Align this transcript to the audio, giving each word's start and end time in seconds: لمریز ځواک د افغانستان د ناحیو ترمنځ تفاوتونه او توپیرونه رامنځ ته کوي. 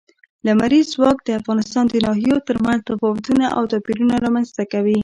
لمریز 0.45 0.85
ځواک 0.95 1.17
د 1.23 1.29
افغانستان 1.39 1.85
د 1.89 1.95
ناحیو 2.05 2.45
ترمنځ 2.47 2.79
تفاوتونه 2.89 3.45
او 3.55 3.63
توپیرونه 3.71 4.15
رامنځ 4.25 4.47
ته 4.57 4.63
کوي. 4.73 4.99